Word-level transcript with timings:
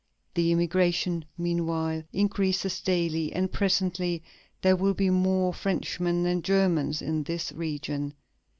The 0.33 0.51
emigration, 0.51 1.25
meanwhile, 1.37 2.01
increases 2.11 2.79
daily, 2.79 3.31
and 3.33 3.51
presently 3.51 4.23
there 4.63 4.75
will 4.75 4.95
be 4.95 5.11
more 5.11 5.53
Frenchmen 5.53 6.23
than 6.23 6.41
Germans 6.41 7.03
in 7.03 7.21
this 7.21 7.51
region." 7.51 8.15